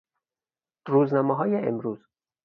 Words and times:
روزنامههای 0.87 1.55
امروز 1.67 2.05